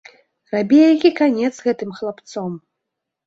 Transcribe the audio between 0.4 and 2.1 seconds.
Рабі які канец з гэтым